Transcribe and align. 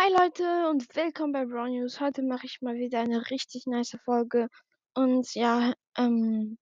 Hi 0.00 0.12
Leute 0.12 0.68
und 0.70 0.94
willkommen 0.94 1.32
bei 1.32 1.44
Brown 1.44 1.72
News. 1.72 1.98
Heute 1.98 2.22
mache 2.22 2.46
ich 2.46 2.62
mal 2.62 2.76
wieder 2.76 3.00
eine 3.00 3.30
richtig 3.30 3.66
nice 3.66 3.98
Folge. 4.04 4.46
Und 4.94 5.34
ja, 5.34 5.74
ähm, 5.96 6.56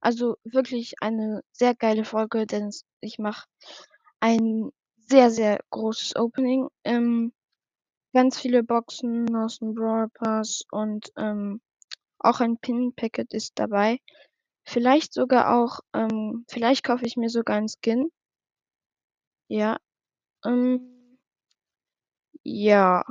also 0.00 0.36
wirklich 0.44 0.92
eine 1.00 1.40
sehr 1.52 1.74
geile 1.74 2.04
Folge, 2.04 2.46
denn 2.46 2.70
ich 3.00 3.18
mache 3.18 3.46
ein 4.20 4.68
sehr, 5.08 5.30
sehr 5.30 5.60
großes 5.70 6.16
Opening. 6.16 6.68
Ähm, 6.84 7.32
ganz 8.12 8.38
viele 8.38 8.62
Boxen 8.62 9.34
aus 9.36 9.60
dem 9.60 9.74
Brawl 9.74 10.10
Pass 10.10 10.62
und 10.70 11.10
ähm, 11.16 11.62
auch 12.18 12.40
ein 12.40 12.58
Pin-Packet 12.58 13.32
ist 13.32 13.52
dabei. 13.54 14.00
Vielleicht 14.66 15.14
sogar 15.14 15.56
auch, 15.56 15.80
ähm, 15.94 16.44
vielleicht 16.46 16.84
kaufe 16.84 17.06
ich 17.06 17.16
mir 17.16 17.30
sogar 17.30 17.56
ein 17.56 17.68
Skin. 17.68 18.10
Ja. 19.48 19.78
Ähm, 20.44 20.91
ja. 22.44 23.04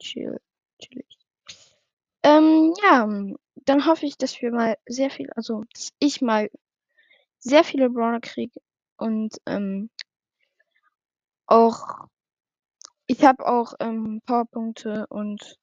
Chill, 0.00 0.40
chillig. 0.78 1.18
Ähm, 2.22 2.74
ja, 2.82 3.08
dann 3.66 3.86
hoffe 3.86 4.06
ich, 4.06 4.16
dass 4.16 4.40
wir 4.40 4.52
mal 4.52 4.76
sehr 4.86 5.10
viel, 5.10 5.30
also 5.32 5.64
dass 5.72 5.90
ich 5.98 6.20
mal 6.20 6.50
sehr 7.38 7.64
viele 7.64 7.90
Brawler 7.90 8.20
kriege 8.20 8.60
und 8.96 9.36
ähm, 9.46 9.90
auch 11.46 12.08
ich 13.06 13.24
habe 13.24 13.44
auch 13.46 13.74
ähm, 13.80 14.22
Powerpunkte 14.24 15.06
und 15.08 15.56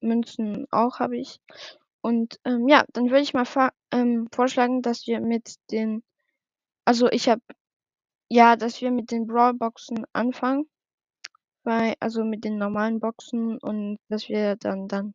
Münzen 0.00 0.66
auch 0.70 1.00
habe 1.00 1.16
ich. 1.16 1.40
Und 2.00 2.38
ähm, 2.44 2.68
ja, 2.68 2.84
dann 2.92 3.06
würde 3.10 3.22
ich 3.22 3.34
mal 3.34 3.46
ähm, 3.90 4.28
vorschlagen, 4.32 4.82
dass 4.82 5.06
wir 5.08 5.20
mit 5.20 5.56
den, 5.72 6.04
also 6.84 7.08
ich 7.10 7.28
habe, 7.28 7.42
ja, 8.28 8.54
dass 8.54 8.80
wir 8.80 8.92
mit 8.92 9.10
den 9.10 9.26
Brawlboxen 9.26 10.04
anfangen, 10.12 10.68
bei, 11.66 11.94
also 12.00 12.24
mit 12.24 12.44
den 12.44 12.58
normalen 12.58 13.00
Boxen 13.00 13.58
und 13.58 13.98
dass 14.08 14.28
wir 14.28 14.56
dann 14.56 14.88
dann 14.88 15.14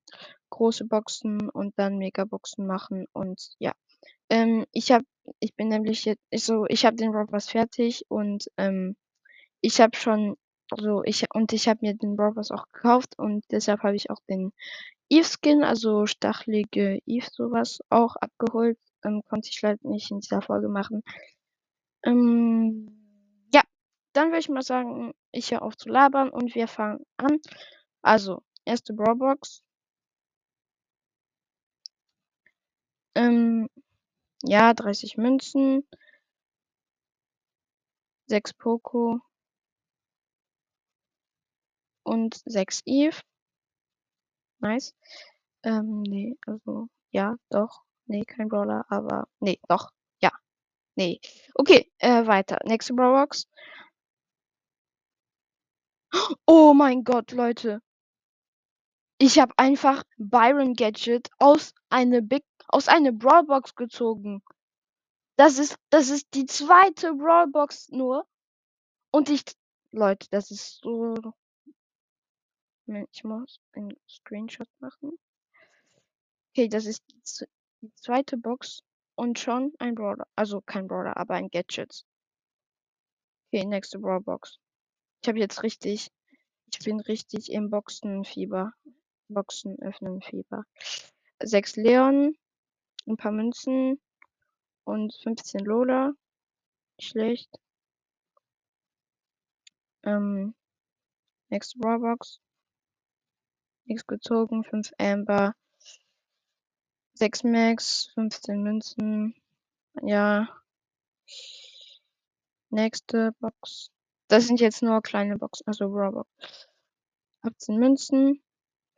große 0.52 0.86
Boxen 0.86 1.50
und 1.50 1.74
dann 1.80 1.98
Megaboxen 1.98 2.68
machen 2.68 3.06
und 3.14 3.56
ja. 3.58 3.72
Ähm, 4.30 4.66
ich 4.74 4.92
habe, 4.92 5.06
ich 5.40 5.56
bin 5.56 5.70
nämlich 5.70 6.06
jetzt, 6.06 6.22
so, 6.36 6.66
ich 6.68 6.86
habe 6.86 6.98
den 6.98 7.12
Robbers 7.12 7.50
fertig 7.50 8.06
und 8.10 8.50
ähm, 8.58 8.96
ich 9.62 9.80
habe 9.82 9.96
schon, 9.96 10.36
also 10.72 11.04
ich 11.06 11.26
und 11.34 11.54
ich 11.54 11.68
habe 11.70 11.80
mir 11.82 11.96
den 11.96 12.20
Robbers 12.20 12.52
auch 12.52 12.66
gekauft 12.72 13.18
und 13.18 13.46
deshalb 13.52 13.82
habe 13.84 13.96
ich 13.96 14.10
auch 14.10 14.20
den 14.30 14.52
Eve 15.10 15.26
Skin, 15.26 15.64
also 15.64 16.06
stachelige 16.06 17.00
Eve 17.06 17.28
sowas 17.32 17.80
auch 17.90 18.16
abgeholt. 18.18 18.78
Ähm, 19.06 19.22
konnte 19.28 19.50
ich 19.50 19.62
leider 19.62 19.80
nicht 19.84 20.12
in 20.12 20.20
dieser 20.20 20.42
Folge 20.42 20.70
machen. 20.70 21.02
Ähm, 22.04 23.01
dann 24.14 24.30
würde 24.30 24.40
ich 24.40 24.50
mal 24.50 24.62
sagen, 24.62 25.14
ich 25.32 25.52
höre 25.52 25.62
auf 25.62 25.78
zu 25.78 25.90
labern 25.90 26.30
und 26.30 26.56
wir 26.56 26.68
fangen 26.68 27.06
an. 27.18 27.40
Also, 28.02 28.44
erste 28.66 28.94
Brawlbox. 28.94 29.64
Ähm, 33.16 33.68
ja, 34.44 34.74
30 34.74 35.18
Münzen. 35.18 35.84
6 38.28 38.54
Poco. 38.54 39.20
Und 42.06 42.42
6 42.46 42.82
Eve. 42.86 43.22
Nice. 44.60 44.94
Ähm, 45.64 46.02
nee, 46.04 46.36
also, 46.48 46.88
ja, 47.12 47.36
doch. 47.50 47.82
Nee, 48.06 48.24
kein 48.26 48.50
Brawler, 48.50 48.86
aber, 48.90 49.28
nee, 49.40 49.60
doch. 49.68 49.90
Ja. 50.22 50.32
Nee. 50.96 51.20
Okay, 51.56 51.92
äh, 52.00 52.28
weiter. 52.28 52.60
Nächste 52.66 52.94
Brawlbox. 52.94 53.48
Oh 56.46 56.74
mein 56.74 57.04
Gott, 57.04 57.32
Leute. 57.32 57.82
Ich 59.18 59.40
habe 59.40 59.54
einfach 59.58 60.04
Byron 60.18 60.74
Gadget 60.74 61.30
aus 61.38 61.74
eine 61.90 62.22
Big 62.22 62.44
aus 62.68 62.88
einer 62.88 63.12
Brawlbox 63.12 63.76
gezogen. 63.76 64.42
Das 65.38 65.60
ist 65.60 65.78
das 65.90 66.10
ist 66.10 66.28
die 66.34 66.46
zweite 66.46 67.14
Brawlbox 67.14 67.90
nur 67.90 68.26
und 69.12 69.30
ich 69.30 69.44
Leute, 69.92 70.28
das 70.32 70.52
ist 70.52 70.82
so 70.82 71.16
ich 73.12 73.24
muss 73.24 73.60
einen 73.74 73.96
Screenshot 74.10 74.68
machen. 74.80 75.18
Okay, 76.52 76.68
das 76.68 76.86
ist 76.86 77.04
die, 77.10 77.46
die 77.82 77.94
zweite 77.96 78.38
Box 78.38 78.82
und 79.16 79.40
schon 79.40 79.74
ein 79.80 79.96
Brawler, 79.96 80.28
also 80.36 80.62
kein 80.62 80.88
Brawler, 80.88 81.16
aber 81.16 81.36
ein 81.36 81.50
Gadget. 81.50 82.04
Okay, 83.48 83.66
nächste 83.66 84.00
Brawlbox. 84.00 84.61
Ich 85.22 85.28
habe 85.28 85.40
jetzt 85.40 85.64
richtig 85.64 86.12
ich 86.74 86.86
bin 86.86 87.00
richtig 87.02 87.52
im 87.52 87.70
Boxenfieber. 87.70 88.74
Boxen 89.28 89.78
öffnen 89.82 90.22
Fieber. 90.22 90.64
Sechs 91.42 91.76
Leon, 91.76 92.38
ein 93.06 93.18
paar 93.18 93.32
Münzen 93.32 94.00
und 94.86 95.14
15 95.22 95.66
Lola. 95.66 96.14
Schlecht. 97.00 97.50
Ähm, 100.04 100.56
nächste 101.50 101.78
Brawlbox. 101.80 102.40
Nichts 103.86 104.08
gezogen. 104.08 104.64
5 104.64 104.92
Amber. 104.98 105.56
6 107.14 107.44
Max. 107.44 108.12
15 108.14 108.64
Münzen. 108.64 109.36
Ja. 110.02 110.48
Nächste 112.70 113.34
Box. 113.40 113.92
Das 114.32 114.48
sind 114.48 114.62
jetzt 114.62 114.82
nur 114.82 115.02
kleine 115.02 115.38
Boxen, 115.38 115.68
also 115.68 115.90
Brawlbox. 115.90 116.70
18 117.42 117.76
Münzen. 117.78 118.42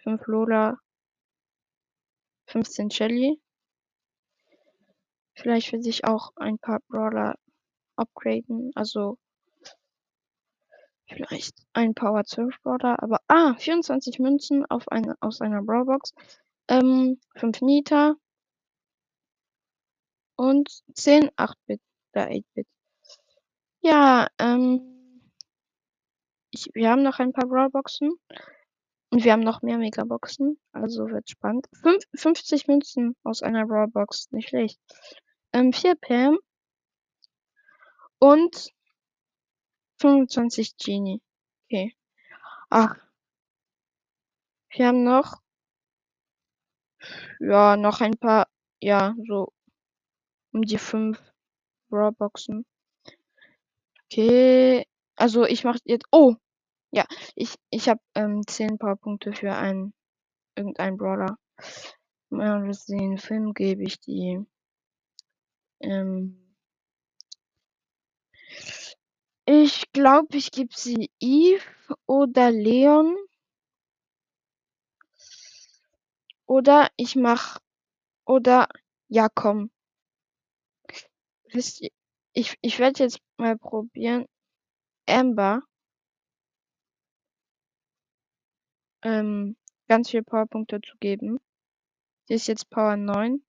5 0.03 0.27
Lola. 0.27 0.77
15 2.45 2.91
Shelly. 2.91 3.41
Vielleicht 5.33 5.72
will 5.72 5.81
sich 5.81 6.05
auch 6.05 6.33
ein 6.35 6.59
paar 6.59 6.81
Brawler 6.88 7.33
upgraden. 7.95 8.73
Also 8.75 9.17
vielleicht 11.07 11.55
ein 11.73 11.95
Power 11.95 12.23
12 12.25 12.61
Brawler. 12.61 13.01
Aber 13.01 13.17
ah, 13.27 13.55
24 13.55 14.19
Münzen 14.19 14.67
auf 14.67 14.88
eine, 14.89 15.16
aus 15.19 15.41
einer 15.41 15.63
Brawlbox. 15.63 16.13
Ähm, 16.67 17.19
5 17.38 17.61
Nita. 17.61 18.13
Und 20.35 20.83
10 20.93 21.31
8-Bit 21.31 21.81
oder 22.11 22.27
8-Bit. 22.27 22.67
Ja, 23.81 24.27
ähm. 24.38 24.92
Ich, 26.53 26.69
wir 26.75 26.91
haben 26.91 27.02
noch 27.02 27.18
ein 27.18 27.34
paar 27.34 27.47
Brawlboxen. 27.47 28.12
Und 29.09 29.24
wir 29.24 29.31
haben 29.31 29.41
noch 29.41 29.64
mehr 29.64 29.80
Megaboxen. 29.80 30.59
Also 30.72 31.09
wird 31.09 31.28
spannend. 31.28 31.68
Fünf, 31.74 32.03
50 32.14 32.68
Münzen 32.68 33.16
aus 33.24 33.41
einer 33.41 33.66
Brawlbox. 33.66 34.31
Nicht 34.31 34.50
schlecht. 34.50 34.80
Ähm, 35.52 35.74
4 35.74 35.96
Pam. 35.96 36.38
Und 38.19 38.72
25 40.00 40.78
Genie. 40.78 41.22
Okay. 41.66 41.96
Ach. 42.70 42.96
Wir 44.70 44.88
haben 44.88 45.03
noch. 45.03 45.41
Ja, 47.40 47.78
noch 47.78 48.00
ein 48.02 48.18
paar. 48.18 48.47
Ja, 48.80 49.16
so. 49.28 49.52
Um 50.52 50.62
die 50.62 50.78
5 50.78 51.20
Brawlboxen. 51.90 52.64
Okay. 54.06 54.85
Also 55.16 55.46
ich 55.46 55.64
mache 55.64 55.80
jetzt. 55.85 56.06
Oh! 56.12 56.35
Ja, 56.93 57.05
ich, 57.35 57.55
ich 57.71 57.89
habe 57.89 57.99
ähm, 58.15 58.47
10 58.47 58.77
Powerpunkte 58.77 59.33
für 59.33 59.53
einen 59.53 59.93
irgendeinen 60.55 60.97
Brawler. 60.97 61.37
Mal 62.29 62.71
den 62.87 63.17
Film 63.17 63.53
gebe 63.53 63.83
ich 63.83 63.99
die. 63.99 64.45
Ähm, 65.81 66.55
ich 69.45 69.89
glaube, 69.93 70.35
ich 70.35 70.51
gebe 70.51 70.73
sie 70.75 71.09
Eve 71.21 71.63
oder 72.05 72.51
Leon. 72.51 73.16
Oder 76.46 76.87
ich 76.96 77.17
mach. 77.17 77.59
Oder. 78.25 78.69
Ja, 79.09 79.29
komm. 79.34 79.72
Wisst 81.53 81.79
ihr, 81.79 81.89
ich, 82.34 82.57
ich 82.61 82.79
werde 82.79 83.01
jetzt 83.05 83.19
mal 83.37 83.57
probieren. 83.57 84.25
Amber. 85.07 85.63
Ähm, 89.03 89.55
ganz 89.88 90.09
viele 90.09 90.23
Powerpunkte 90.23 90.82
zu 90.82 90.97
geben. 91.00 91.40
Sie 92.28 92.35
ist 92.35 92.47
jetzt 92.47 92.70
Power 92.70 92.97
9. 92.97 93.44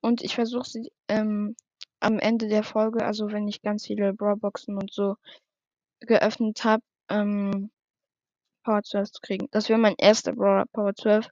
Und 0.00 0.22
ich 0.22 0.34
versuche 0.34 0.68
sie 0.68 0.92
ähm, 1.08 1.54
am 2.00 2.18
Ende 2.18 2.48
der 2.48 2.62
Folge, 2.62 3.04
also 3.04 3.30
wenn 3.30 3.46
ich 3.48 3.62
ganz 3.62 3.86
viele 3.86 4.14
Brawlboxen 4.14 4.76
und 4.76 4.92
so 4.92 5.16
geöffnet 6.00 6.64
habe, 6.64 6.82
ähm, 7.10 7.70
Power 8.64 8.82
12 8.82 9.10
zu 9.12 9.20
kriegen. 9.20 9.48
Das 9.50 9.68
wäre 9.68 9.78
mein 9.78 9.94
erster 9.98 10.32
Brawler 10.32 10.66
Power 10.72 10.94
12, 10.94 11.28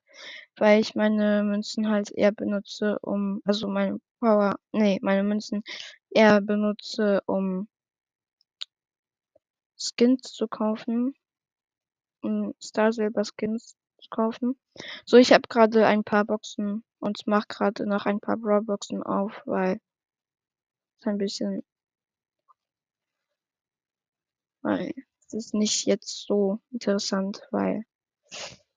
weil 0.57 0.81
ich 0.81 0.95
meine 0.95 1.43
Münzen 1.45 1.89
halt 1.89 2.11
eher 2.11 2.33
benutze, 2.33 2.99
um, 3.01 3.41
also 3.45 3.69
meine 3.69 4.01
Power, 4.21 4.57
nee, 4.73 4.99
meine 5.03 5.23
Münzen 5.23 5.63
eher 6.11 6.41
benutze, 6.41 7.23
um 7.27 7.69
Skins 9.77 10.33
zu 10.33 10.49
kaufen. 10.49 11.15
Star 12.63 12.93
Silver 12.93 13.25
Skins 13.25 13.77
zu 14.01 14.09
kaufen. 14.11 14.59
So, 15.05 15.17
ich 15.17 15.33
habe 15.33 15.49
gerade 15.49 15.87
ein 15.87 16.05
paar 16.05 16.25
Boxen 16.25 16.85
und 17.01 17.27
mache 17.27 17.47
gerade 17.49 17.87
noch 17.87 18.07
ein 18.07 18.21
paar 18.21 18.37
Brawl 18.37 18.63
Boxen 18.63 19.03
auf, 19.03 19.43
weil 19.45 19.81
es 21.01 21.07
ein 21.07 21.19
bisschen 21.19 21.63
weil 24.63 24.93
es 25.27 25.35
ist 25.35 25.55
nicht 25.55 25.87
jetzt 25.87 26.27
so 26.27 26.59
interessant, 26.71 27.43
weil 27.51 27.85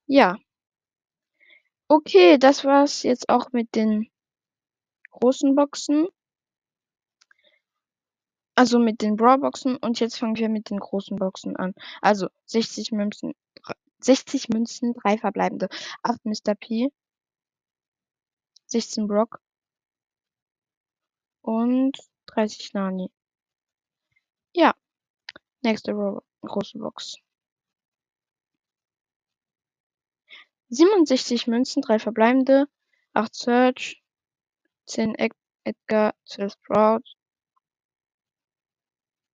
ja. 0.08 0.38
Okay, 1.88 2.38
das 2.38 2.64
war's 2.64 3.04
jetzt 3.04 3.30
auch 3.30 3.52
mit 3.52 3.76
den 3.76 4.10
großen 5.12 5.56
Boxen. 5.56 6.08
Also 8.62 8.78
mit 8.78 9.02
den 9.02 9.16
Brawl-Boxen 9.16 9.78
und 9.78 10.00
jetzt 10.00 10.20
fangen 10.20 10.36
wir 10.36 10.48
mit 10.48 10.70
den 10.70 10.78
großen 10.80 11.18
Boxen 11.18 11.56
an. 11.56 11.74
Also 12.00 12.28
60 12.46 12.92
Münzen, 12.92 13.34
60 14.02 14.50
Münzen, 14.50 14.94
drei 14.94 15.18
verbleibende, 15.18 15.68
8 16.04 16.24
Mr. 16.26 16.54
P, 16.54 16.92
16 18.68 19.08
Brock 19.08 19.42
und 21.42 21.98
30 22.28 22.74
Nani. 22.74 23.10
Ja, 24.54 24.76
nächste 25.64 25.94
Ro 25.94 26.22
große 26.42 26.78
Box. 26.78 27.16
67 30.70 31.48
Münzen, 31.48 31.82
drei 31.82 31.98
verbleibende, 31.98 32.68
8 33.14 33.34
Search, 33.34 34.04
10 34.86 35.16
Ed 35.16 35.34
Edgar, 35.64 36.14
12 36.26 36.54
Sprout. 36.54 37.21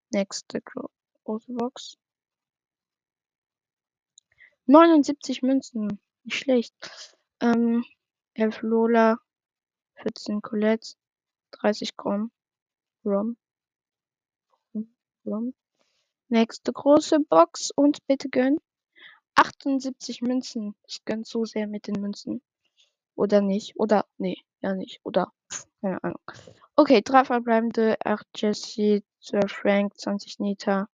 Nächste 0.09 0.61
große 0.61 1.53
Box. 1.53 1.97
79 4.65 5.41
Münzen, 5.43 5.99
nicht 6.23 6.37
schlecht. 6.37 6.73
Ähm, 7.39 7.85
11 8.33 8.61
Lola, 8.61 9.17
14 9.95 10.41
Colette, 10.41 10.95
30 11.51 11.95
Grom, 11.95 12.31
Grom, 13.03 13.37
Grom. 15.23 15.53
Nächste 16.29 16.73
große 16.73 17.19
Box 17.21 17.71
und 17.75 18.05
bitte 18.07 18.29
gönn. 18.29 18.57
78 19.35 20.21
Münzen. 20.21 20.75
Ich 20.85 21.05
gönn 21.05 21.23
so 21.23 21.45
sehr 21.45 21.67
mit 21.67 21.87
den 21.87 22.01
Münzen. 22.01 22.41
Oder 23.15 23.41
nicht. 23.41 23.77
Oder, 23.77 24.05
nee, 24.17 24.37
ja 24.61 24.73
nicht. 24.73 24.99
Oder, 25.03 25.31
keine 25.81 26.03
Ahnung. 26.03 26.21
Okay, 26.75 27.01
drei 27.01 27.23
verbleibende, 27.23 27.97
8 28.03 28.27
Jesse, 28.35 29.03
12 29.27 29.51
Frank, 29.51 29.97
20 29.99 30.39
Nita. 30.39 30.87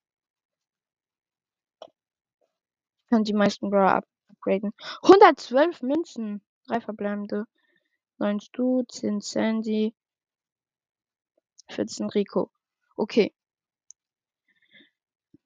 Ich 1.81 3.09
kann 3.09 3.23
die 3.23 3.33
meisten 3.33 3.69
Brawler 3.69 4.03
upgraden. 4.29 4.73
112 5.03 5.83
Münzen. 5.83 6.41
Drei 6.65 6.81
verbleibende. 6.81 7.45
9 8.17 8.39
Stu, 8.39 8.83
10 8.83 9.21
Sandy, 9.21 9.93
14 11.69 12.09
Rico. 12.09 12.49
Okay. 12.95 13.31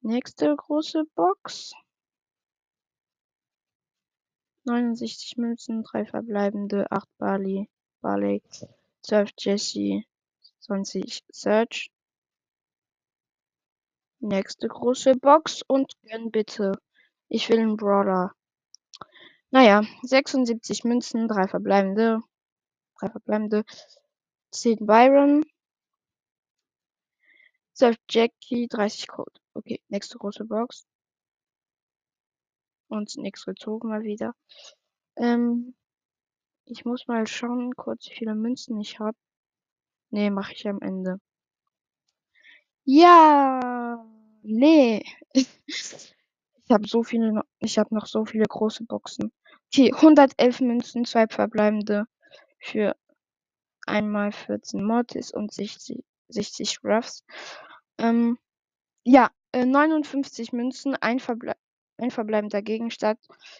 Nächste 0.02 0.56
große 0.56 1.04
Box. 1.16 1.74
69 4.64 5.38
Münzen, 5.38 5.84
3 5.84 6.06
verbleibende, 6.06 6.90
8 6.90 7.10
Barley, 7.18 7.70
Barley, 8.02 8.42
12 9.02 9.32
Jesse, 9.38 10.04
20 10.60 11.24
Search. 11.32 11.92
Nächste 14.20 14.68
große 14.68 15.16
Box 15.16 15.62
und 15.68 15.94
gönn 16.04 16.32
bitte. 16.32 16.72
Ich 17.30 17.50
will 17.50 17.60
einen 17.60 17.78
Brawler. 17.78 18.34
Naja, 19.52 19.84
76 20.04 20.84
Münzen, 20.84 21.28
3 21.28 21.48
verbleibende, 21.48 22.22
3 23.00 23.10
verbleibende, 23.10 23.64
10 24.52 24.86
Byron, 24.86 25.46
12 27.74 27.98
Jackie, 28.10 28.68
30 28.68 29.08
Code. 29.08 29.40
Okay, 29.54 29.82
nächste 29.88 30.18
große 30.18 30.46
Box. 30.46 30.86
Und 32.88 33.16
nichts 33.18 33.46
gezogen 33.46 33.90
mal 33.90 34.04
wieder. 34.04 34.34
Ähm, 35.16 35.76
ich 36.66 36.86
muss 36.86 37.08
mal 37.08 37.28
schauen, 37.28 37.76
kurz 37.76 38.10
wie 38.10 38.16
viele 38.16 38.36
Münzen 38.36 38.80
ich 38.82 39.00
habe. 39.00 39.18
Nee, 40.10 40.30
mache 40.32 40.54
ich 40.54 40.68
am 40.68 40.82
Ende. 40.82 41.20
Ja, 42.86 43.87
nee. 44.48 45.04
Ich 46.70 46.74
habe 46.74 46.86
so 46.86 47.02
viele, 47.02 47.44
ich 47.60 47.78
habe 47.80 47.96
noch 47.96 48.08
so 48.08 48.26
viele 48.26 48.44
große 48.44 48.84
Boxen. 48.84 49.32
Okay, 49.68 49.94
111 49.94 50.60
Münzen, 50.60 51.06
zwei 51.06 51.26
verbleibende 51.26 52.08
für 52.60 52.94
einmal 53.86 54.34
14 54.34 54.84
Mortis 54.84 55.32
und 55.32 55.54
60, 55.54 56.04
60 56.28 56.84
Ruffs. 56.84 57.24
Ähm, 57.98 58.38
ja, 59.06 59.32
äh, 59.54 59.66
59 59.66 60.52
Münzen, 60.52 60.96
ein, 60.96 61.20
Verble 61.20 61.56
ein 61.98 62.12
verbleibender 62.12 62.62
Gegenstand. 62.62 63.20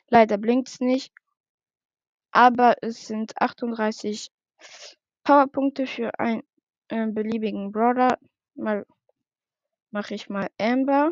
Leider 0.10 0.38
blinkt's 0.38 0.82
nicht. 0.82 1.14
Aber 2.32 2.76
es 2.82 3.08
sind 3.08 3.40
38 3.42 4.32
Powerpunkte 5.24 5.88
für 5.88 6.20
einen 6.20 6.44
äh, 6.90 7.08
beliebigen 7.08 7.72
Brawler. 7.72 8.18
Mal 8.56 8.86
mache 9.92 10.16
ich 10.16 10.30
mal 10.30 10.48
Amber. 10.60 11.12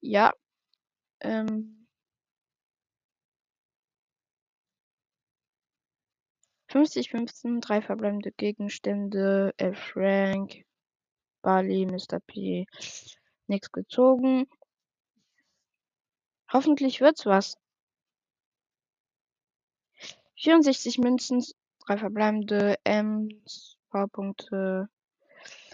Ja. 0.00 0.32
Ähm, 1.20 1.86
50, 6.68 7.10
15, 7.10 7.60
drei 7.60 7.80
verbleibende 7.82 8.30
Gegenstände, 8.32 9.54
Elf 9.56 9.78
Frank, 9.78 10.64
Bali, 11.42 11.86
Mr. 11.86 12.20
P. 12.20 12.66
Nichts 13.46 13.72
gezogen. 13.72 14.46
Hoffentlich 16.52 17.00
wird's 17.00 17.24
was. 17.24 17.56
64 20.36 20.98
Münzen, 20.98 21.42
drei 21.86 21.96
verbleibende 21.98 22.76
Ms, 22.84 23.77
Powerpunkte. 23.90 24.88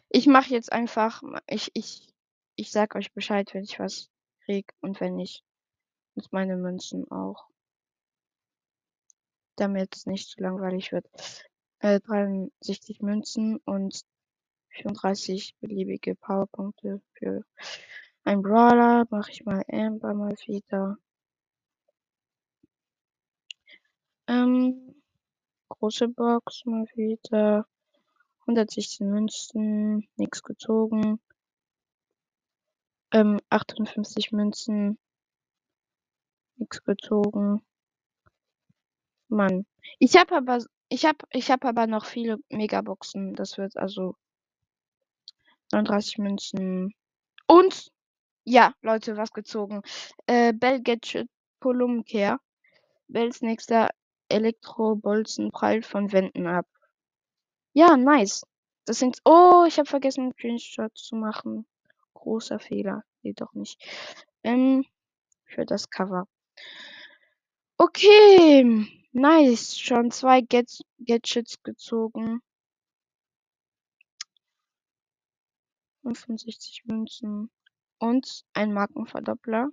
Ich 0.09 0.27
mache 0.27 0.51
jetzt 0.51 0.73
einfach, 0.73 1.23
ich, 1.49 1.71
ich, 1.75 2.15
ich 2.57 2.71
sag 2.71 2.95
euch 2.95 3.13
Bescheid, 3.13 3.53
wenn 3.53 3.65
ich 3.65 3.79
was 3.79 4.11
krieg 4.45 4.73
und 4.81 5.01
wenn 5.01 5.17
nicht, 5.17 5.43
und 6.15 6.33
meine 6.33 6.57
Münzen 6.57 7.11
auch. 7.11 7.49
Damit 9.57 9.95
es 9.97 10.07
nicht 10.07 10.29
zu 10.29 10.41
langweilig 10.41 10.93
wird. 10.93 11.07
Äh, 11.81 12.01
63 12.01 13.01
Münzen 13.01 13.59
und 13.65 14.05
34 14.71 15.57
beliebige 15.61 16.15
Powerpunkte 16.15 17.01
für 17.13 17.45
ein 18.25 18.43
Brawler. 18.43 19.07
Mache 19.11 19.31
ich 19.31 19.45
mal 19.45 19.63
Amber 19.69 20.15
mal 20.15 20.35
wieder. 20.47 20.99
Ähm, 24.27 24.95
große 25.69 26.09
Box 26.09 26.63
mal 26.65 26.87
wieder. 26.95 27.67
116 28.47 29.09
Münzen, 29.09 30.09
nichts 30.17 30.43
gezogen. 30.43 31.21
Ähm, 33.13 33.41
58 33.49 34.33
Münzen, 34.33 34.99
nichts 36.57 36.83
gezogen. 36.85 37.63
Mann. 39.29 39.67
Ich 39.99 40.17
habe 40.17 40.37
aber 40.37 40.65
ich 40.89 41.05
habe 41.05 41.19
ich 41.31 41.51
habe 41.51 41.69
aber 41.69 41.87
noch 41.87 42.05
viele 42.05 42.39
Megaboxen. 42.51 43.35
Das 43.35 43.59
wird 43.59 43.77
also 43.77 44.15
39 45.73 46.19
Münzen. 46.19 46.95
Und 47.47 47.91
ja, 48.45 48.75
Leute, 48.83 49.17
was 49.17 49.31
gezogen. 49.33 49.83
Äh, 50.27 50.53
Bell 50.53 50.83
Gadget 50.83 51.29
Kolumkehr. 51.61 52.39
Bells 53.09 53.43
nächster 53.43 53.91
Elektrobolzen 54.29 55.51
prallt 55.51 55.87
von 55.87 56.13
Wänden 56.13 56.47
ab. 56.47 56.67
Ja, 57.75 57.97
nice. 57.97 58.45
Das 58.87 58.99
sind. 59.01 59.19
Oh, 59.25 59.65
ich 59.67 59.79
habe 59.79 59.89
vergessen, 59.89 60.23
einen 60.23 60.33
Screenshot 60.33 60.97
zu 60.97 61.17
machen. 61.17 61.67
Großer 62.15 62.59
Fehler. 62.61 63.03
Nee, 63.23 63.33
doch 63.35 63.53
nicht. 63.55 63.83
Ähm, 64.45 64.85
für 65.45 65.67
das 65.67 65.91
Cover. 65.91 66.27
Okay. 67.79 68.87
Nice. 69.13 69.79
Schon 69.79 70.11
zwei 70.13 70.41
Get 70.41 70.71
Gadgets 70.99 71.63
gezogen. 71.63 72.41
65 76.05 76.85
Münzen. 76.87 77.51
Und 77.99 78.45
ein 78.53 78.73
Markenverdoppler. 78.73 79.71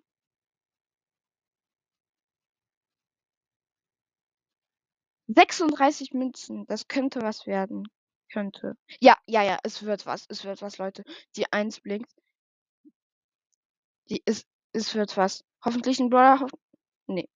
Sechsunddreißig 5.36 6.14
Münzen. 6.14 6.66
Das 6.68 6.88
könnte 6.88 7.22
was 7.22 7.48
werden. 7.48 7.88
Könnte. 8.32 8.78
Ja, 9.00 9.18
ja, 9.28 9.44
ja, 9.44 9.58
es 9.64 9.84
wird 9.84 10.06
was. 10.06 10.26
Es 10.30 10.46
wird 10.46 10.62
was, 10.62 10.78
Leute. 10.78 11.04
Die 11.36 11.52
Eins 11.52 11.82
blinkt. 11.82 12.12
Die 14.10 14.22
ist, 14.26 14.48
es 14.72 14.96
wird 14.96 15.18
was. 15.18 15.44
Hoffentlich 15.64 16.00
ein 16.00 16.10
Brawler. 16.10 16.40
Hoff 16.40 16.52
nee. 17.08 17.30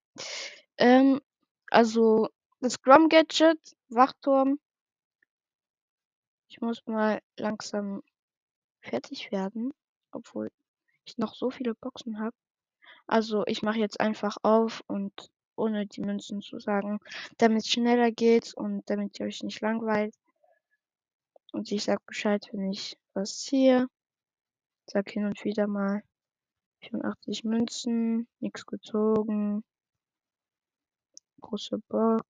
Ähm, 0.77 1.21
also 1.69 2.29
das 2.61 2.81
Grom 2.81 3.09
Gadget, 3.09 3.59
Wachturm. 3.89 4.59
Ich 6.47 6.61
muss 6.61 6.85
mal 6.85 7.21
langsam 7.37 8.01
fertig 8.79 9.31
werden, 9.31 9.73
obwohl 10.11 10.51
ich 11.03 11.17
noch 11.17 11.35
so 11.35 11.51
viele 11.51 11.75
Boxen 11.75 12.19
habe. 12.19 12.35
Also 13.07 13.43
ich 13.45 13.61
mache 13.61 13.79
jetzt 13.79 13.99
einfach 13.99 14.37
auf 14.41 14.81
und 14.87 15.29
ohne 15.55 15.85
die 15.87 16.01
Münzen 16.01 16.41
zu 16.41 16.59
sagen, 16.59 16.99
damit 17.37 17.63
es 17.63 17.69
schneller 17.69 18.11
geht 18.11 18.53
und 18.55 18.89
damit 18.89 19.19
ihr 19.19 19.25
euch 19.25 19.43
nicht 19.43 19.61
langweilt. 19.61 20.15
Und 21.51 21.71
ich 21.71 21.83
sag 21.83 22.05
Bescheid, 22.05 22.47
wenn 22.51 22.71
ich 22.71 22.97
was 23.13 23.39
ziehe. 23.39 23.87
Sag 24.87 25.09
hin 25.09 25.25
und 25.25 25.43
wieder 25.43 25.67
mal 25.67 26.03
84 26.81 27.43
Münzen, 27.43 28.27
nichts 28.39 28.65
gezogen. 28.65 29.63
Große 31.41 31.79
Box, 31.87 32.23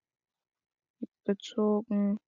gezogen. 1.26 2.20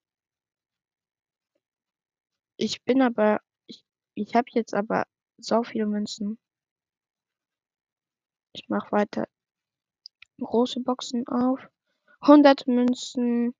Ich 2.57 2.83
bin 2.83 3.01
aber, 3.01 3.39
ich, 3.67 3.85
ich 4.15 4.35
habe 4.35 4.47
jetzt 4.53 4.73
aber 4.73 5.05
so 5.37 5.63
viele 5.63 5.85
Münzen. 5.85 6.39
Ich 8.53 8.67
mache 8.69 8.91
weiter 8.91 9.27
große 10.39 10.81
Boxen 10.81 11.27
auf. 11.27 11.59
100 12.21 12.67
Münzen. 12.67 13.53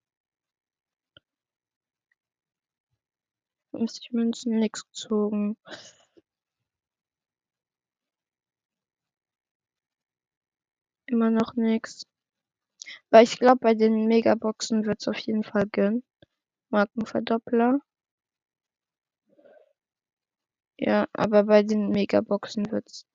50 3.71 4.11
Münzen, 4.11 4.59
nichts 4.59 4.85
gezogen. 4.85 5.57
Immer 11.05 11.29
noch 11.29 11.53
nichts. 11.55 12.05
Weil 13.09 13.23
ich 13.23 13.39
glaube, 13.39 13.59
bei 13.61 13.73
den 13.75 14.07
Megaboxen 14.07 14.85
wird 14.85 15.01
es 15.01 15.07
auf 15.07 15.17
jeden 15.19 15.43
Fall 15.43 15.67
gönnen. 15.67 16.03
Markenverdoppler. 16.69 17.79
Ja, 20.77 21.07
aber 21.13 21.43
bei 21.43 21.63
den 21.63 21.89
Megaboxen 21.89 22.71
wird's. 22.71 23.05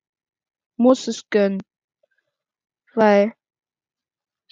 Muss 0.76 1.06
es 1.08 1.28
gönnen. 1.30 1.62
Weil. 2.94 3.34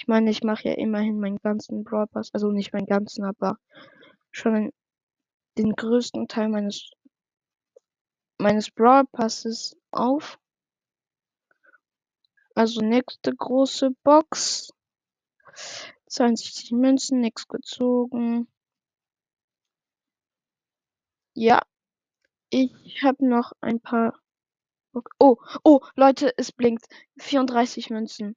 Ich 0.01 0.09
meine, 0.09 0.31
ich 0.31 0.43
mache 0.43 0.67
ja 0.67 0.75
immerhin 0.79 1.21
meinen 1.21 1.37
ganzen 1.37 1.85
Brawl 1.85 2.07
Pass. 2.07 2.31
Also 2.33 2.51
nicht 2.51 2.73
meinen 2.73 2.87
ganzen, 2.87 3.23
aber 3.23 3.59
schon 4.31 4.73
den 5.59 5.73
größten 5.73 6.27
Teil 6.27 6.49
meines 6.49 6.91
meines 8.39 8.71
Brawl 8.71 9.05
Passes 9.13 9.77
auf. 9.91 10.39
Also 12.55 12.81
nächste 12.81 13.35
große 13.35 13.91
Box. 14.03 14.73
62 16.07 16.73
Münzen, 16.73 17.21
nichts 17.21 17.47
gezogen. 17.47 18.49
Ja, 21.35 21.61
ich 22.49 23.03
habe 23.03 23.29
noch 23.29 23.53
ein 23.61 23.81
paar. 23.81 24.19
Oh, 25.19 25.37
oh, 25.63 25.81
Leute, 25.95 26.33
es 26.39 26.53
blinkt. 26.53 26.87
34 27.19 27.91
Münzen. 27.91 28.35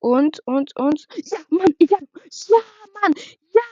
Und, 0.00 0.40
und, 0.46 0.76
und. 0.76 1.06
Ja, 1.14 1.38
Mann, 1.50 1.74
ja, 1.78 1.98
ja, 2.48 2.56
Mann. 3.00 3.14
Ja, 3.52 3.62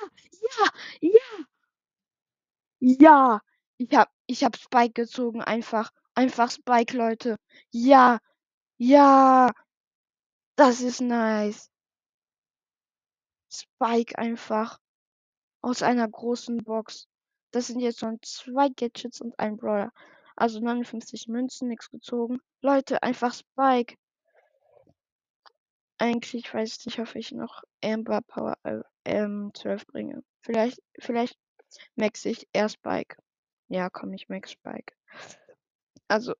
ja, 0.43 0.71
ja. 1.01 1.49
Ja. 2.81 3.41
Ich 3.79 3.95
hab, 3.95 4.11
ich 4.27 4.45
hab 4.45 4.57
Spike 4.57 4.93
gezogen, 4.93 5.43
einfach. 5.43 5.91
Einfach 6.15 6.51
Spike, 6.51 6.97
Leute. 6.97 7.37
Ja. 7.71 8.19
Ja. 8.79 9.53
Das 10.57 10.81
ist 10.81 11.01
nice. 11.01 11.71
Spike 13.51 14.19
einfach. 14.19 14.79
Aus 15.63 15.83
einer 15.83 16.09
großen 16.09 16.59
Box. 16.59 17.07
Das 17.53 17.69
sind 17.69 17.81
jetzt 17.81 18.01
schon 18.01 18.19
zwei 18.23 18.69
Gadgets 18.69 19.21
und 19.21 19.39
ein 19.39 19.57
Brawler. 19.57 19.93
Also 20.37 20.61
59 20.61 21.29
Münzen, 21.29 21.69
nichts 21.69 21.91
gezogen. 21.91 22.41
Leute, 22.61 23.03
einfach 23.03 23.35
Spike. 23.35 23.97
Eigentlich 25.99 26.53
weiß 26.53 26.79
ich 26.79 26.87
nicht, 26.87 26.99
ob 27.01 27.15
ich 27.17 27.33
noch 27.33 27.63
Amber 27.83 28.21
Power 28.23 28.57
äh, 28.63 28.81
ähm, 29.05 29.51
12 29.55 29.87
bringe. 29.87 30.23
Vielleicht, 30.43 30.81
vielleicht 30.99 31.39
max 31.97 32.25
ich 32.25 32.49
erst 32.53 32.77
Spike. 32.77 33.17
Ja, 33.69 33.91
komm, 33.91 34.13
ich 34.13 34.29
max 34.29 34.53
Spike. 34.53 34.95
Also, 36.07 36.35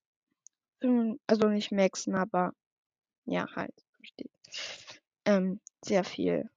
also 1.27 1.49
nicht 1.49 1.73
maxen, 1.73 2.15
aber 2.15 2.53
ja, 3.27 3.47
halt, 3.55 3.75
versteht. 3.97 4.31
Ähm, 5.25 5.61
sehr 5.85 6.05
viel 6.05 6.49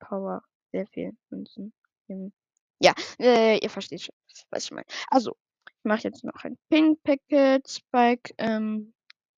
Power, 0.00 0.42
sehr 0.72 0.86
viel 0.88 1.16
Münzen. 1.30 1.72
Ja, 2.80 2.94
äh, 3.18 3.58
ihr 3.58 3.70
versteht 3.70 4.02
schon, 4.02 4.14
was 4.50 4.64
ich 4.64 4.70
meine. 4.70 4.86
Also, 5.08 5.36
ich 5.68 5.84
mache 5.84 6.02
jetzt 6.02 6.24
noch 6.24 6.44
ein 6.44 6.58
Pink 6.68 7.02
Packet, 7.04 7.68
Spike, 7.68 8.34
ähm, 8.38 8.92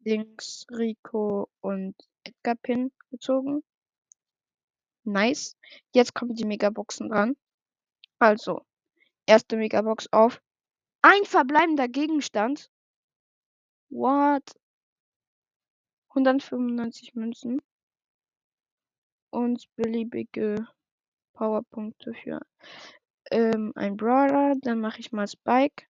Links, 0.09 0.65
Rico 0.71 1.51
und 1.61 1.95
Edgar 2.25 2.55
Pin 2.55 2.91
gezogen. 3.11 3.63
Nice. 5.05 5.55
Jetzt 5.95 6.15
kommen 6.15 6.35
die 6.35 6.47
Megaboxen 6.47 7.11
dran. 7.11 7.37
Also, 8.19 8.65
erste 9.27 9.59
Megabox 9.59 10.09
auf. 10.11 10.41
Ein 11.03 11.25
verbleibender 11.25 11.89
Gegenstand. 11.89 12.71
What? 13.91 14.45
195 16.09 17.15
Münzen. 17.15 17.61
Und 19.31 19.69
beliebige 19.77 20.67
Powerpunkte 21.35 22.15
für 22.15 22.41
ähm, 23.31 23.73
ein 23.77 23.99
Brawler. 23.99 24.55
Dann 24.63 24.81
mache 24.81 25.01
ich 25.01 25.13
mal 25.13 25.29
Spike. 25.29 25.85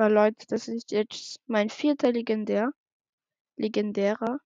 Weil 0.00 0.14
Leute, 0.14 0.46
das 0.48 0.66
ist 0.66 0.92
jetzt 0.92 1.42
mein 1.46 1.68
vierter 1.68 2.10
Legendär. 2.10 2.72
Legendärer. 3.56 4.40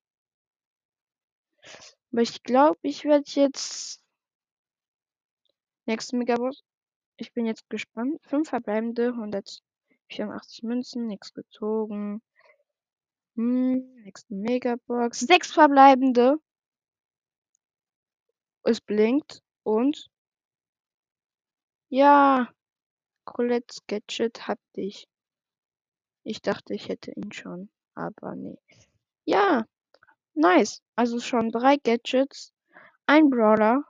Aber 2.10 2.22
ich 2.22 2.42
glaube, 2.42 2.80
ich 2.82 3.04
werde 3.04 3.30
jetzt 3.30 4.02
nächste 5.86 6.16
Megabox. 6.16 6.64
Ich 7.18 7.32
bin 7.32 7.46
jetzt 7.46 7.70
gespannt. 7.70 8.20
Fünf 8.26 8.48
verbleibende, 8.48 9.10
184 9.10 10.64
Münzen, 10.64 11.06
nichts 11.06 11.32
gezogen. 11.32 12.20
Hm, 13.36 13.94
nächste 14.02 14.34
Megabox. 14.34 15.20
Sechs 15.20 15.52
verbleibende. 15.52 16.34
Es 18.64 18.80
blinkt 18.80 19.40
und 19.62 20.10
ja, 21.90 22.52
Colette's 23.24 23.86
Gadget 23.86 24.48
hab 24.48 24.58
ich. 24.72 25.06
Ich 26.24 26.42
dachte, 26.42 26.74
ich 26.74 26.88
hätte 26.88 27.12
ihn 27.12 27.32
schon, 27.32 27.70
aber 27.94 28.34
nee. 28.34 28.58
Ja, 29.26 29.64
nice. 30.34 30.82
Also 30.96 31.20
schon 31.20 31.50
drei 31.50 31.76
Gadgets, 31.76 32.52
ein 33.06 33.30
Brawler, 33.30 33.84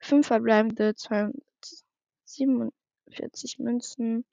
fünf 0.00 0.26
verbleibende, 0.28 0.94
247 0.94 3.58
Münzen, 3.58 4.24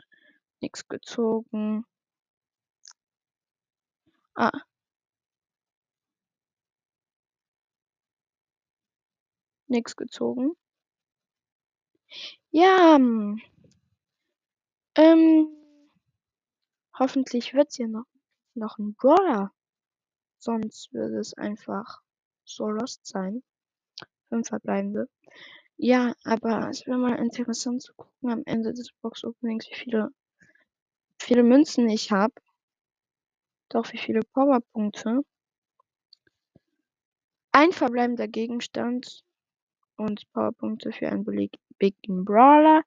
nichts 0.62 0.88
gezogen. 0.88 1.86
Ah. 4.36 4.52
Nichts 9.68 9.96
gezogen. 9.96 10.54
Ja. 12.52 12.96
Hm. 12.98 13.42
Ähm. 14.96 15.63
Hoffentlich 16.98 17.54
wird 17.54 17.70
es 17.70 17.76
hier 17.76 17.88
noch, 17.88 18.06
noch 18.54 18.78
ein 18.78 18.94
Brawler. 18.94 19.52
Sonst 20.38 20.94
würde 20.94 21.20
es 21.20 21.34
einfach 21.34 22.02
so 22.46 22.70
lost 22.70 23.06
sein. 23.06 23.44
Fünf 24.30 24.50
verbleibende. 24.50 25.10
Ja, 25.78 26.14
aber 26.24 26.70
es 26.70 26.86
wäre 26.86 26.98
mal 26.98 27.16
interessant 27.16 27.82
zu 27.82 27.94
gucken 27.96 28.30
am 28.30 28.44
Ende 28.46 28.74
des 28.74 28.92
Box 29.02 29.24
Openings, 29.24 29.68
wie 29.70 29.76
viele, 29.76 30.10
viele 31.20 31.44
Münzen 31.44 31.90
ich 31.90 32.12
habe. 32.12 32.34
Doch 33.70 33.92
wie 33.92 33.98
viele 33.98 34.22
Powerpunkte. 34.34 35.22
Ein 37.52 37.72
verbleibender 37.72 38.28
Gegenstand 38.28 39.24
und 39.98 40.32
Powerpunkte 40.34 40.92
für 40.92 41.10
einen 41.10 41.24
beliebigen 41.24 42.24
Brawler. 42.24 42.84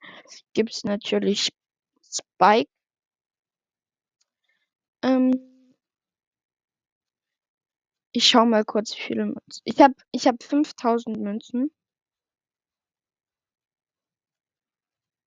Gibt 0.53 0.73
es 0.73 0.85
natürlich 0.85 1.49
Spike. 2.03 2.71
Ähm 5.03 5.33
ich 8.13 8.27
schau 8.29 8.47
mal 8.47 8.65
kurz, 8.65 8.97
wie 8.97 9.03
viele 9.03 9.27
Münzen. 9.27 9.63
Ich 9.65 9.81
habe 9.81 9.95
ich 10.13 10.27
hab 10.27 10.43
5000 10.43 11.19
Münzen. 11.19 11.71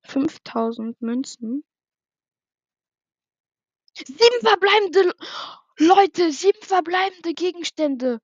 5000 0.04 1.00
Münzen. 1.00 1.64
Sieben 3.94 4.40
verbleibende 4.40 5.14
Leute, 5.78 6.32
sieben 6.32 6.62
verbleibende 6.62 7.32
Gegenstände. 7.34 8.20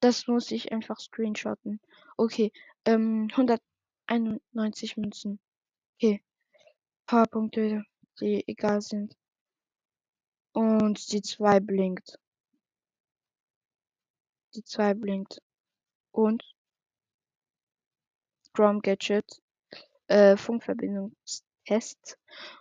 Das 0.00 0.26
muss 0.28 0.50
ich 0.52 0.70
einfach 0.70 1.00
screenshotten. 1.00 1.80
Okay, 2.16 2.52
ähm, 2.84 3.28
191 3.32 4.96
Münzen. 4.96 5.40
Okay. 5.96 6.22
Powerpunkte, 7.06 7.84
die 8.20 8.44
egal 8.46 8.82
sind. 8.82 9.17
Und 10.58 11.12
die 11.12 11.22
2 11.22 11.60
blinkt. 11.60 12.18
Die 14.56 14.64
2 14.64 14.94
blinkt. 14.94 15.40
Und 16.10 16.42
Chrome 18.52 18.80
Gadget. 18.80 19.40
Äh, 20.08 20.36
Funkverbindungstest. 20.36 22.18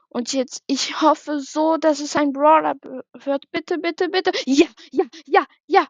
Und 0.09 0.31
jetzt, 0.31 0.61
ich 0.67 1.01
hoffe 1.01 1.39
so, 1.39 1.77
dass 1.77 1.99
es 1.99 2.15
ein 2.15 2.33
Brawler 2.33 2.75
wird. 3.13 3.49
Bitte, 3.49 3.79
bitte, 3.79 4.09
bitte. 4.09 4.31
Ja, 4.45 4.67
ja, 4.91 5.05
ja, 5.25 5.45
ja. 5.65 5.87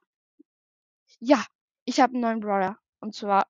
Ja, 1.20 1.46
ich 1.84 2.00
habe 2.00 2.14
einen 2.14 2.22
neuen 2.22 2.40
Brawler. 2.40 2.80
Und 3.02 3.16
zwar. 3.16 3.48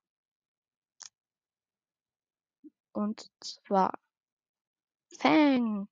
Und 2.92 3.30
zwar. 3.40 4.00
Fang. 5.20 5.88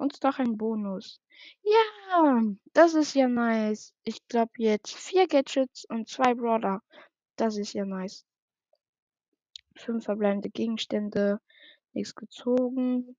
Und 0.00 0.24
doch 0.24 0.38
ein 0.38 0.56
Bonus. 0.56 1.20
Ja, 1.62 2.40
das 2.72 2.94
ist 2.94 3.14
ja 3.14 3.28
nice. 3.28 3.94
Ich 4.02 4.26
glaube 4.28 4.52
jetzt 4.56 4.96
vier 4.96 5.28
Gadgets 5.28 5.84
und 5.84 6.08
zwei 6.08 6.32
Brawler. 6.32 6.82
Das 7.36 7.58
ist 7.58 7.74
ja 7.74 7.84
nice. 7.84 8.24
Fünf 9.76 10.06
verbleibende 10.06 10.48
Gegenstände. 10.48 11.38
Nichts 11.92 12.14
gezogen. 12.14 13.14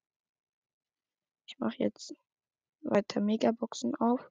Ich 1.45 1.59
mache 1.59 1.75
jetzt 1.77 2.15
weiter 2.81 3.21
Megaboxen 3.21 3.93
auf. 3.93 4.27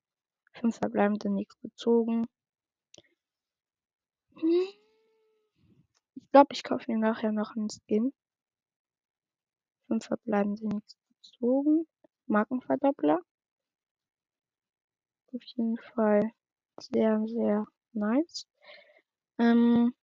Fünf 0.53 0.77
verbleibende, 0.77 1.31
nichts 1.31 1.57
gezogen. 1.61 2.27
Hm. 4.41 4.69
Ich 6.17 6.31
glaube, 6.33 6.53
ich 6.53 6.65
kaufe 6.65 6.91
mir 6.91 6.99
nachher 6.99 7.31
noch 7.31 7.55
einen 7.55 7.71
Skin. 7.71 8.13
Fünf 9.87 10.07
verbleibende, 10.07 10.67
nichts 10.67 10.97
gezogen. 11.23 11.87
Markenverdoppler. 12.31 13.21
Auf 15.33 15.43
jeden 15.57 15.77
Fall 15.95 16.33
sehr, 16.79 17.23
sehr 17.27 17.67
nice. 17.93 18.47
Ähm, 19.39 19.95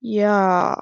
ja. 0.00 0.76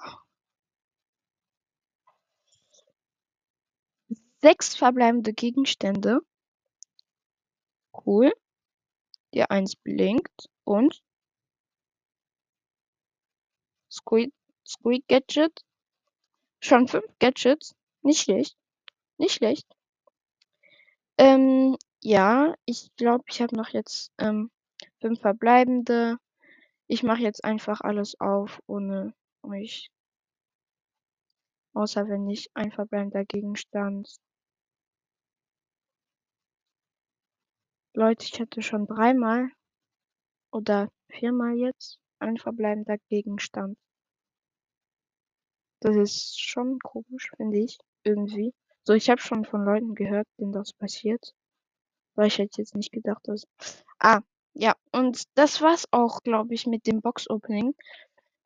Sechs 4.40 4.76
verbleibende 4.76 5.32
Gegenstände. 5.32 6.20
Cool. 7.92 8.32
Die 9.34 9.42
eins 9.42 9.76
blinkt 9.76 10.48
und 10.64 11.02
Squeak, 13.90 14.32
Squeak 14.66 15.06
Gadget. 15.08 15.64
Schon 16.60 16.88
fünf 16.88 17.06
Gadgets. 17.18 17.74
Nicht 18.02 18.22
schlecht. 18.22 18.56
Nicht 19.18 19.34
schlecht. 19.34 19.66
Ähm, 21.18 21.76
ja, 22.02 22.54
ich 22.64 22.94
glaube, 22.96 23.24
ich 23.28 23.42
habe 23.42 23.56
noch 23.56 23.68
jetzt 23.70 24.12
ähm, 24.18 24.50
fünf 25.00 25.20
verbleibende. 25.20 26.16
Ich 26.86 27.02
mache 27.02 27.22
jetzt 27.22 27.44
einfach 27.44 27.80
alles 27.80 28.18
auf, 28.20 28.60
ohne 28.66 29.14
euch. 29.42 29.90
Außer 31.74 32.08
wenn 32.08 32.28
ich 32.30 32.48
ein 32.54 32.70
verbleibender 32.70 33.24
Gegenstand. 33.24 34.08
Leute, 37.94 38.24
ich 38.24 38.40
hatte 38.40 38.62
schon 38.62 38.86
dreimal 38.86 39.50
oder 40.52 40.88
viermal 41.10 41.56
jetzt 41.56 41.98
ein 42.20 42.36
verbleibender 42.38 42.98
Gegenstand. 43.08 43.76
Das 45.80 45.96
ist 45.96 46.40
schon 46.40 46.78
komisch, 46.80 47.30
finde 47.36 47.58
ich, 47.58 47.78
irgendwie. 48.04 48.52
So, 48.86 48.94
ich 48.94 49.10
habe 49.10 49.20
schon 49.20 49.44
von 49.44 49.64
Leuten 49.64 49.94
gehört, 49.94 50.26
denen 50.38 50.52
das 50.52 50.72
passiert. 50.72 51.34
Weil 52.16 52.28
ich 52.28 52.38
hätte 52.38 52.60
jetzt 52.60 52.74
nicht 52.76 52.92
gedacht, 52.92 53.22
dass. 53.24 53.46
Ah, 54.00 54.20
ja, 54.54 54.74
und 54.92 55.24
das 55.36 55.60
war's 55.62 55.86
auch, 55.92 56.22
glaube 56.22 56.54
ich, 56.54 56.66
mit 56.66 56.86
dem 56.86 57.00
Box-Opening. 57.02 57.74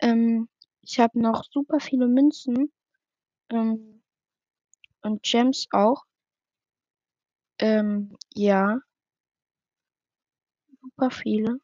Ähm, 0.01 0.49
ich 0.83 1.01
habe 1.01 1.21
noch 1.21 1.45
super 1.51 1.81
viele 1.81 2.09
Münzen. 2.09 2.73
Ähm, 3.51 4.03
und 5.03 5.23
Gems 5.23 5.66
auch. 5.73 6.05
Ähm, 7.59 8.16
ja. 8.35 8.83
Super 10.81 11.11
viele. 11.11 11.61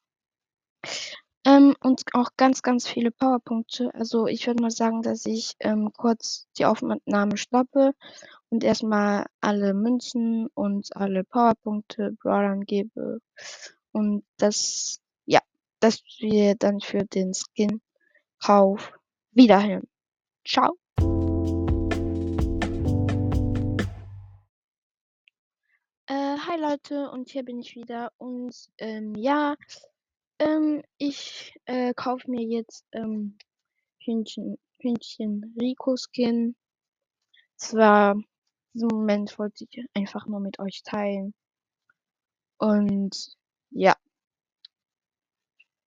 Ähm, 1.48 1.74
und 1.80 2.02
auch 2.12 2.32
ganz, 2.37 2.61
ganz 2.61 2.87
viele 2.87 3.11
Powerpunkte. 3.11 3.90
Also 3.94 4.26
ich 4.26 4.46
würde 4.46 4.61
mal 4.61 4.70
sagen, 4.70 5.00
dass 5.00 5.24
ich 5.24 5.56
ähm, 5.61 5.90
kurz 5.96 6.46
die 6.58 6.66
Aufnahme 6.66 7.38
stoppe 7.38 7.94
und 8.50 8.64
erstmal 8.64 9.24
alle 9.40 9.72
Münzen 9.72 10.48
und 10.52 10.94
alle 10.94 11.24
Powerpunkte 11.24 12.12
Brawlern 12.20 12.66
gebe. 12.66 13.20
Und 13.92 14.24
das, 14.37 15.00
ja, 15.24 15.40
dass 15.80 16.02
wir 16.18 16.54
dann 16.54 16.80
für 16.80 17.06
den 17.06 17.32
Skin-Kauf 17.32 18.92
wiederhören. 19.30 19.88
Ciao. 20.46 20.76
Äh, 26.08 26.37
hi 26.37 26.61
Leute, 26.61 27.11
und 27.11 27.30
hier 27.30 27.42
bin 27.42 27.58
ich 27.58 27.74
wieder. 27.74 28.12
Und 28.18 28.54
ähm, 28.76 29.14
ja, 29.14 29.56
ähm, 30.38 30.83
ich 30.98 31.55
äh, 31.66 31.92
kaufe 31.94 32.31
mir 32.31 32.42
jetzt 32.42 32.85
ähm, 32.92 33.38
Hühnchen, 34.01 34.59
Hühnchen 34.81 35.55
Rico 35.61 35.96
Skin. 35.96 36.57
Zwar, 37.57 38.14
diesen 38.72 38.88
Moment 38.88 39.38
wollte 39.38 39.64
ich 39.68 39.85
einfach 39.94 40.27
nur 40.27 40.40
mit 40.40 40.59
euch 40.61 40.83
teilen. 40.85 41.35
Und 42.59 43.37
ja, 43.70 43.96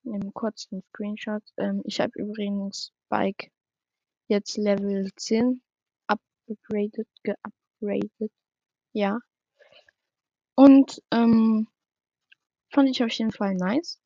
nehme 0.04 0.32
kurz 0.34 0.68
einen 0.72 0.84
Screenshot. 0.90 1.44
Ähm, 1.58 1.82
ich 1.86 2.00
habe 2.02 2.12
übrigens 2.16 2.92
Bike 3.10 3.52
jetzt 4.28 4.58
Level 4.58 5.10
10 5.16 5.62
upgraded, 6.08 7.08
geupgradet. 7.24 8.32
Ja. 8.94 9.20
Und 10.56 11.02
ähm, 11.12 11.68
fand 12.74 12.90
ich 12.90 13.04
auf 13.04 13.12
jeden 13.12 13.32
Fall 13.32 13.56
nice 13.56 14.01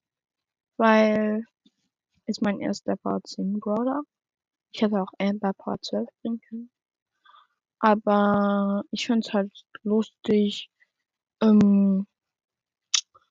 weil 0.78 1.44
ist 2.26 2.42
mein 2.42 2.60
erster 2.60 2.96
Part 2.98 3.28
10 3.28 3.60
Brawler. 3.60 4.02
Ich 4.74 4.82
hätte 4.82 5.02
auch 5.02 5.12
Amber 5.20 5.54
Part 5.54 5.86
12 5.86 6.10
bringen 6.22 6.42
können. 6.50 6.72
Aber 7.80 8.84
ich 8.92 9.06
finde 9.06 9.28
es 9.28 9.34
halt 9.34 9.54
lustig, 9.84 10.70
ähm, 11.42 12.08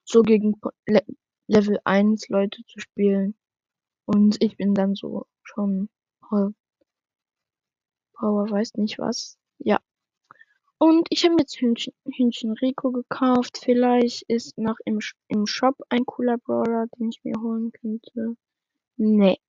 so 0.03 0.21
gegen 0.21 0.55
Le 0.87 1.01
Level 1.47 1.79
1 1.83 2.29
Leute 2.29 2.63
zu 2.65 2.79
spielen. 2.79 3.35
Und 4.05 4.41
ich 4.41 4.57
bin 4.57 4.73
dann 4.73 4.95
so 4.95 5.27
schon 5.43 5.89
Power, 6.21 6.53
Power 8.13 8.49
weiß 8.49 8.75
nicht 8.75 8.97
was. 8.99 9.37
Ja. 9.59 9.79
Und 10.77 11.07
ich 11.09 11.23
habe 11.23 11.35
jetzt 11.39 11.55
Hühnchen, 11.59 11.93
Hühnchen 12.05 12.51
Rico 12.53 12.91
gekauft. 12.91 13.59
Vielleicht 13.63 14.23
ist 14.27 14.57
noch 14.57 14.75
im, 14.85 14.99
im 15.29 15.45
Shop 15.45 15.75
ein 15.89 16.05
cooler 16.05 16.37
Brawler, 16.37 16.87
den 16.97 17.09
ich 17.09 17.23
mir 17.23 17.39
holen 17.41 17.71
könnte. 17.71 18.35
Nee. 18.97 19.39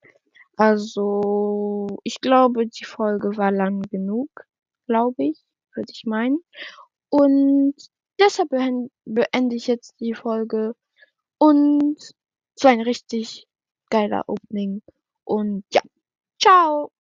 Also, 0.57 1.87
ich 2.03 2.21
glaube, 2.21 2.67
die 2.67 2.85
Folge 2.85 3.37
war 3.37 3.53
lang 3.53 3.83
genug, 3.83 4.31
glaube 4.87 5.25
ich, 5.25 5.45
würde 5.75 5.93
ich 5.93 6.05
meinen. 6.07 6.39
Und 7.11 7.75
deshalb 8.19 8.51
beende 9.05 9.57
ich 9.57 9.67
jetzt 9.67 10.01
die 10.01 10.15
Folge. 10.15 10.75
Und 11.39 11.99
so 12.55 12.69
ein 12.69 12.81
richtig 12.81 13.47
geiler 13.91 14.25
Opening. 14.29 14.83
Und 15.25 15.65
ja, 15.73 15.83
ciao! 16.41 16.91